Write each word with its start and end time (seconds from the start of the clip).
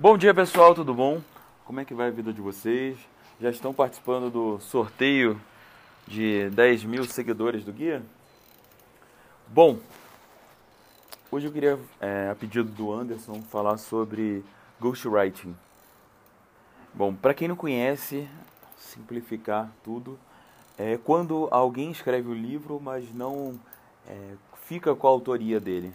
Bom 0.00 0.16
dia 0.16 0.32
pessoal, 0.32 0.76
tudo 0.76 0.94
bom? 0.94 1.20
Como 1.64 1.80
é 1.80 1.84
que 1.84 1.92
vai 1.92 2.06
a 2.06 2.12
vida 2.12 2.32
de 2.32 2.40
vocês? 2.40 2.96
Já 3.40 3.50
estão 3.50 3.74
participando 3.74 4.30
do 4.30 4.60
sorteio 4.60 5.40
de 6.06 6.48
10 6.50 6.84
mil 6.84 7.02
seguidores 7.02 7.64
do 7.64 7.72
guia? 7.72 8.00
Bom, 9.48 9.80
hoje 11.32 11.48
eu 11.48 11.52
queria, 11.52 11.76
é, 12.00 12.28
a 12.30 12.36
pedido 12.36 12.70
do 12.70 12.92
Anderson, 12.92 13.42
falar 13.50 13.76
sobre 13.76 14.44
ghostwriting. 14.80 15.56
Bom, 16.94 17.12
para 17.12 17.34
quem 17.34 17.48
não 17.48 17.56
conhece, 17.56 18.28
simplificar 18.76 19.68
tudo, 19.82 20.16
é 20.78 20.96
quando 20.96 21.48
alguém 21.50 21.90
escreve 21.90 22.28
o 22.28 22.34
livro, 22.34 22.80
mas 22.80 23.12
não 23.12 23.58
é, 24.06 24.34
fica 24.62 24.94
com 24.94 25.08
a 25.08 25.10
autoria 25.10 25.58
dele. 25.58 25.92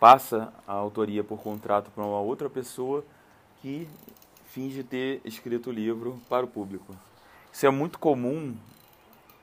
Passa 0.00 0.50
a 0.66 0.72
autoria 0.72 1.22
por 1.22 1.42
contrato 1.42 1.90
para 1.90 2.02
uma 2.02 2.20
outra 2.20 2.48
pessoa 2.48 3.04
que 3.66 3.88
finge 4.44 4.84
ter 4.84 5.20
escrito 5.24 5.70
o 5.70 5.72
livro 5.72 6.22
para 6.28 6.44
o 6.44 6.48
público. 6.48 6.94
Isso 7.52 7.66
é 7.66 7.70
muito 7.70 7.98
comum 7.98 8.54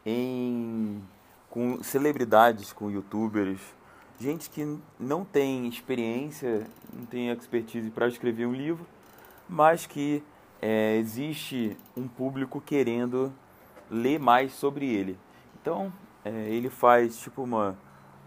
em 0.05 1.03
com 1.49 1.83
celebridades, 1.83 2.71
com 2.71 2.89
youtubers, 2.89 3.59
gente 4.17 4.49
que 4.49 4.79
não 4.97 5.25
tem 5.25 5.67
experiência, 5.67 6.65
não 6.93 7.05
tem 7.05 7.31
expertise 7.31 7.91
para 7.91 8.07
escrever 8.07 8.45
um 8.45 8.53
livro, 8.53 8.87
mas 9.47 9.85
que 9.85 10.23
é, 10.61 10.95
existe 10.95 11.75
um 11.97 12.07
público 12.07 12.61
querendo 12.61 13.29
ler 13.91 14.21
mais 14.21 14.53
sobre 14.53 14.85
ele. 14.85 15.19
Então, 15.61 15.91
é, 16.23 16.29
ele 16.29 16.69
faz 16.69 17.17
tipo 17.19 17.43
uma. 17.43 17.77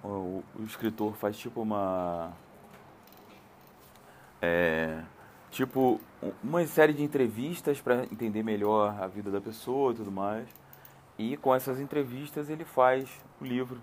O, 0.05 0.45
o 0.59 0.63
escritor 0.63 1.15
faz 1.17 1.39
tipo 1.39 1.63
uma. 1.63 2.35
É, 4.43 5.03
tipo 5.57 5.99
uma 6.45 6.67
série 6.67 6.93
de 6.93 7.03
entrevistas 7.03 7.81
para 7.81 8.05
entender 8.05 8.43
melhor 8.43 8.95
a 9.01 9.07
vida 9.07 9.31
da 9.31 9.41
pessoa 9.41 9.93
e 9.93 9.97
tudo 9.97 10.13
mais. 10.13 10.47
E 11.19 11.37
com 11.39 11.55
essas 11.55 11.81
entrevistas 11.81 12.51
ele 12.51 12.65
faz 12.65 13.09
o 13.41 13.45
livro. 13.45 13.81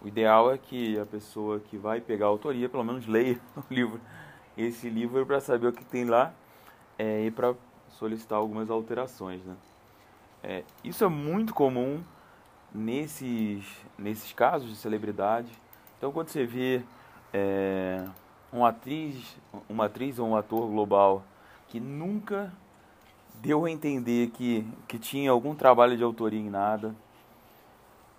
O 0.00 0.08
ideal 0.08 0.50
é 0.50 0.56
que 0.56 0.98
a 0.98 1.04
pessoa 1.04 1.60
que 1.60 1.76
vai 1.76 2.00
pegar 2.00 2.26
a 2.26 2.28
autoria 2.28 2.68
pelo 2.68 2.82
menos 2.82 3.04
leia 3.08 3.38
o 3.56 3.62
livro, 3.72 4.00
esse 4.56 4.88
livro 4.88 5.24
para 5.26 5.38
saber 5.38 5.66
o 5.66 5.72
que 5.72 5.84
tem 5.84 6.06
lá 6.06 6.32
é, 6.98 7.26
e 7.26 7.30
para 7.30 7.54
solicitar 7.90 8.38
algumas 8.38 8.70
alterações, 8.70 9.44
né? 9.44 9.54
É, 10.42 10.62
isso 10.82 11.04
é 11.04 11.08
muito 11.08 11.52
comum 11.52 12.02
nesses, 12.74 13.66
nesses 13.98 14.32
casos 14.32 14.70
de 14.70 14.76
celebridade. 14.76 15.50
Então, 15.98 16.12
quando 16.12 16.28
você 16.28 16.46
vê 16.46 16.82
é, 17.34 18.04
uma 18.52 18.68
atriz, 18.68 19.36
uma 19.68 19.86
atriz 19.86 20.18
ou 20.18 20.28
um 20.28 20.36
ator 20.36 20.68
global 20.68 21.22
que 21.68 21.80
nunca 21.80 22.52
deu 23.34 23.64
a 23.64 23.70
entender 23.70 24.30
que, 24.30 24.66
que 24.88 24.98
tinha 24.98 25.30
algum 25.30 25.54
trabalho 25.54 25.96
de 25.96 26.02
autoria 26.02 26.40
em 26.40 26.48
nada, 26.48 26.94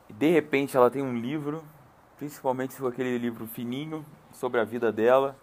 de 0.09 0.29
repente 0.29 0.77
ela 0.77 0.89
tem 0.89 1.01
um 1.01 1.17
livro, 1.17 1.63
principalmente 2.17 2.73
se 2.73 2.79
for 2.79 2.91
aquele 2.91 3.17
livro 3.17 3.47
fininho 3.47 4.05
sobre 4.31 4.59
a 4.59 4.63
vida 4.63 4.91
dela, 4.91 5.35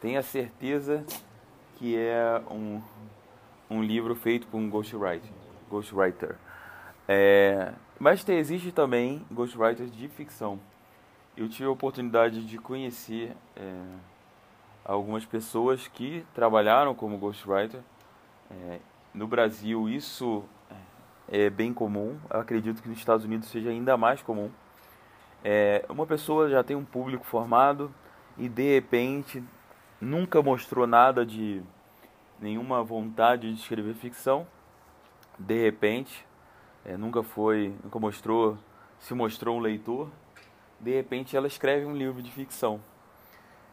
tenha 0.00 0.22
certeza 0.22 1.04
que 1.76 1.96
é 1.96 2.40
um, 2.50 2.80
um 3.68 3.82
livro 3.82 4.14
feito 4.14 4.46
por 4.46 4.58
um 4.58 4.70
ghostwriter. 4.70 5.30
ghostwriter. 5.68 6.36
É, 7.08 7.72
mas 7.98 8.26
existe 8.28 8.70
também 8.72 9.24
ghostwriters 9.30 9.90
de 9.94 10.08
ficção. 10.08 10.58
Eu 11.34 11.48
tive 11.48 11.64
a 11.66 11.70
oportunidade 11.70 12.44
de 12.44 12.58
conhecer 12.58 13.34
é, 13.56 13.82
algumas 14.84 15.24
pessoas 15.24 15.88
que 15.88 16.26
trabalharam 16.34 16.94
como 16.94 17.16
ghostwriter. 17.16 17.80
É, 18.50 18.80
no 19.14 19.26
Brasil 19.26 19.88
isso 19.88 20.44
é 21.28 21.48
bem 21.48 21.72
comum, 21.72 22.18
Eu 22.28 22.40
acredito 22.40 22.82
que 22.82 22.88
nos 22.90 22.98
Estados 22.98 23.24
Unidos 23.24 23.48
seja 23.48 23.70
ainda 23.70 23.96
mais 23.96 24.20
comum. 24.20 24.50
É, 25.42 25.84
uma 25.88 26.06
pessoa 26.06 26.50
já 26.50 26.62
tem 26.62 26.76
um 26.76 26.84
público 26.84 27.24
formado 27.24 27.92
e 28.36 28.46
de 28.46 28.74
repente 28.74 29.42
nunca 29.98 30.42
mostrou 30.42 30.86
nada 30.86 31.24
de 31.24 31.62
nenhuma 32.38 32.84
vontade 32.84 33.50
de 33.50 33.58
escrever 33.58 33.94
ficção. 33.94 34.46
De 35.38 35.62
repente, 35.62 36.26
é, 36.84 36.96
nunca 36.96 37.22
foi, 37.22 37.74
nunca 37.82 37.98
mostrou, 37.98 38.58
se 38.98 39.14
mostrou 39.14 39.56
um 39.56 39.60
leitor. 39.60 40.10
De 40.82 40.92
repente, 40.92 41.36
ela 41.36 41.46
escreve 41.46 41.86
um 41.86 41.96
livro 41.96 42.20
de 42.20 42.30
ficção. 42.30 42.80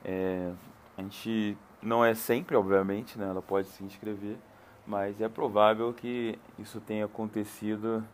É, 0.06 0.52
a 0.98 1.02
gente 1.02 1.58
não 1.82 2.06
é 2.06 2.14
sempre, 2.14 2.56
obviamente, 2.56 3.18
né? 3.18 3.28
Ela 3.28 3.42
pode 3.42 3.68
se 3.68 3.84
inscrever, 3.84 4.38
mas 4.86 5.20
é 5.20 5.28
provável 5.28 5.94
que 5.94 6.38
isso 6.58 6.80
tenha 6.80 7.06
acontecido 7.06 8.06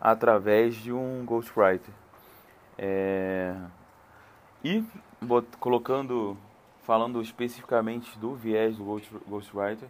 através 0.00 0.74
de 0.74 0.92
um 0.92 1.24
ghostwriter. 1.24 1.92
É, 2.78 3.54
e 4.64 4.82
colocando 5.58 6.36
falando 6.82 7.20
especificamente 7.22 8.18
do 8.18 8.34
viés 8.34 8.76
do 8.76 8.84
Ghost, 8.84 9.14
Ghostwriter, 9.28 9.88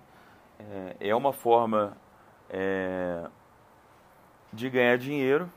é, 0.59 1.09
é 1.09 1.15
uma 1.15 1.33
forma 1.33 1.97
é, 2.51 3.27
de 4.53 4.69
ganhar 4.69 4.99
dinheiro 4.99 5.51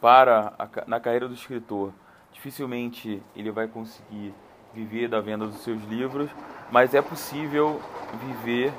para 0.00 0.52
a, 0.58 0.68
na 0.86 1.00
carreira 1.00 1.26
do 1.26 1.32
escritor. 1.32 1.92
Dificilmente 2.38 3.20
ele 3.34 3.50
vai 3.50 3.66
conseguir 3.66 4.32
viver 4.72 5.08
da 5.08 5.20
venda 5.20 5.44
dos 5.44 5.56
seus 5.56 5.82
livros, 5.82 6.30
mas 6.70 6.94
é 6.94 7.02
possível 7.02 7.80
viver 8.24 8.72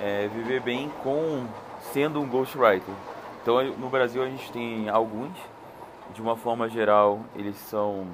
é, 0.00 0.28
viver 0.28 0.62
bem 0.62 0.90
com 1.02 1.46
sendo 1.92 2.22
um 2.22 2.26
ghostwriter. 2.26 2.94
Então 3.42 3.62
no 3.76 3.90
Brasil 3.90 4.22
a 4.22 4.26
gente 4.30 4.50
tem 4.50 4.88
alguns, 4.88 5.36
de 6.14 6.22
uma 6.22 6.36
forma 6.36 6.70
geral 6.70 7.20
eles 7.36 7.56
são 7.58 8.06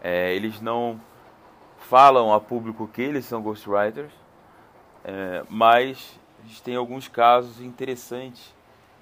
é, 0.00 0.32
eles 0.32 0.60
não 0.60 1.00
falam 1.76 2.32
a 2.32 2.38
público 2.40 2.86
que 2.86 3.02
eles 3.02 3.24
são 3.24 3.42
ghostwriters, 3.42 4.12
é, 5.02 5.42
mas 5.50 6.20
a 6.38 6.46
gente 6.46 6.62
tem 6.62 6.76
alguns 6.76 7.08
casos 7.08 7.60
interessantes 7.60 8.54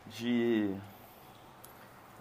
de, 0.07 0.75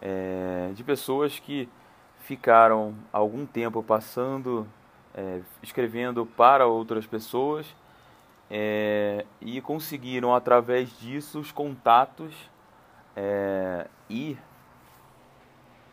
é, 0.02 0.72
de 0.74 0.84
pessoas 0.84 1.40
que 1.40 1.70
ficaram 2.19 2.94
algum 3.12 3.46
tempo 3.46 3.81
passando, 3.81 4.68
é, 5.13 5.41
escrevendo 5.62 6.25
para 6.25 6.66
outras 6.68 7.06
pessoas 7.06 7.66
é, 8.50 9.25
e 9.41 9.62
conseguiram 9.62 10.34
através 10.34 10.97
disso 11.00 11.40
os 11.40 11.52
contatos 11.52 12.34
é, 13.16 13.88
e 14.09 14.38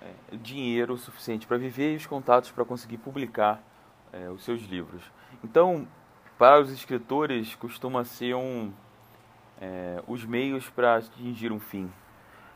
é, 0.01 0.37
dinheiro 0.37 0.97
suficiente 0.97 1.47
para 1.47 1.59
viver 1.59 1.93
e 1.93 1.97
os 1.97 2.07
contatos 2.07 2.51
para 2.51 2.65
conseguir 2.65 2.99
publicar 2.99 3.63
é, 4.13 4.29
os 4.29 4.45
seus 4.45 4.63
livros. 4.63 5.03
Então, 5.45 5.87
para 6.39 6.61
os 6.61 6.71
escritores, 6.71 7.55
costuma 7.55 8.05
ser 8.05 8.35
um, 8.35 8.73
é, 9.61 10.03
os 10.07 10.25
meios 10.25 10.69
para 10.69 10.97
atingir 10.97 11.53
um 11.53 11.61
fim. 11.61 11.91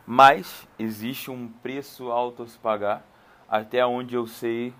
Mas 0.07 0.67
existe 0.79 1.31
um 1.31 1.49
preço 1.49 2.11
alto 2.11 2.43
a 2.43 2.47
se 2.47 2.59
pagar, 2.59 3.05
até 3.51 3.85
onde 3.85 4.15
eu 4.15 4.29
sei, 4.29 4.73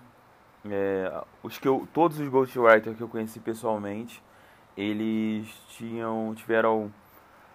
é, 0.65 1.23
os 1.43 1.57
que 1.57 1.67
eu, 1.67 1.85
todos 1.93 2.19
os 2.19 2.29
ghostwriters 2.29 2.95
que 2.95 3.03
eu 3.03 3.09
conheci 3.09 3.39
pessoalmente, 3.39 4.23
eles 4.77 5.47
tinham, 5.69 6.33
tiveram 6.33 6.91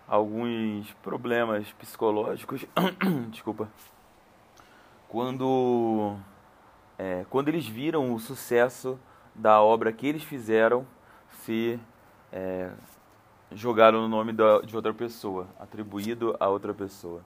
alguns 0.06 0.92
problemas 1.02 1.72
psicológicos, 1.72 2.66
desculpa, 3.30 3.68
quando, 5.08 6.16
é, 6.98 7.24
quando 7.30 7.48
eles 7.48 7.66
viram 7.66 8.12
o 8.12 8.18
sucesso 8.18 8.98
da 9.34 9.62
obra 9.62 9.92
que 9.92 10.06
eles 10.06 10.22
fizeram 10.22 10.86
ser 11.30 11.80
é, 12.30 12.70
jogado 13.52 13.98
no 13.98 14.08
nome 14.08 14.34
da, 14.34 14.60
de 14.60 14.76
outra 14.76 14.92
pessoa, 14.92 15.46
atribuído 15.58 16.36
a 16.38 16.48
outra 16.48 16.74
pessoa. 16.74 17.22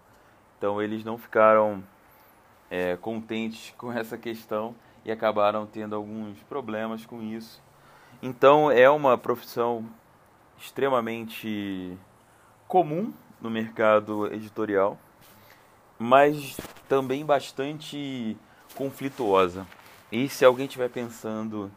Então 0.56 0.80
eles 0.80 1.04
não 1.04 1.18
ficaram 1.18 1.82
é, 2.70 2.96
contentes 2.96 3.74
com 3.76 3.92
essa 3.92 4.16
questão 4.16 4.74
e 5.04 5.10
acabaram 5.10 5.66
tendo 5.66 5.96
alguns 5.96 6.38
problemas 6.48 7.04
com 7.04 7.22
isso. 7.22 7.60
Então 8.22 8.70
é 8.70 8.88
uma 8.88 9.18
profissão 9.18 9.84
extremamente 10.58 11.96
comum 12.68 13.12
no 13.40 13.50
mercado 13.50 14.32
editorial, 14.32 14.98
mas 15.98 16.56
também 16.88 17.24
bastante 17.24 18.36
conflituosa. 18.74 19.66
E 20.12 20.28
se 20.28 20.44
alguém 20.44 20.66
estiver 20.66 20.90
pensando 20.90 21.70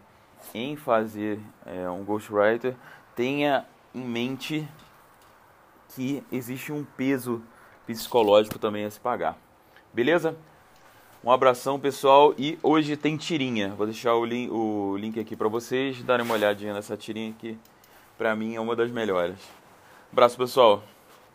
em 0.53 0.75
fazer 0.75 1.39
é, 1.65 1.89
um 1.89 2.03
ghostwriter, 2.03 2.75
tenha 3.15 3.65
em 3.93 4.03
mente 4.03 4.67
que 5.89 6.23
existe 6.31 6.71
um 6.71 6.83
peso 6.83 7.41
psicológico 7.85 8.57
também 8.57 8.85
a 8.85 8.91
se 8.91 8.99
pagar. 8.99 9.37
Beleza? 9.93 10.35
Um 11.23 11.31
abração, 11.31 11.79
pessoal. 11.79 12.35
E 12.37 12.59
hoje 12.61 12.97
tem 12.97 13.15
tirinha. 13.15 13.69
Vou 13.69 13.85
deixar 13.85 14.13
o, 14.13 14.25
link, 14.25 14.51
o 14.51 14.97
link 14.97 15.17
aqui 15.17 15.37
para 15.37 15.47
vocês 15.47 16.03
darem 16.03 16.25
uma 16.25 16.33
olhadinha 16.33 16.73
nessa 16.73 16.97
tirinha 16.97 17.29
aqui 17.29 17.57
Pra 18.17 18.35
mim 18.35 18.55
é 18.55 18.59
uma 18.59 18.75
das 18.75 18.91
melhores. 18.91 19.37
Abraço, 20.11 20.37
pessoal. 20.37 20.83